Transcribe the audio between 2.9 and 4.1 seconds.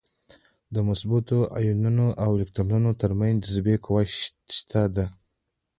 تر منځ جاذبې قوه